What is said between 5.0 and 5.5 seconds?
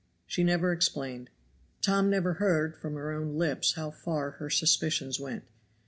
went.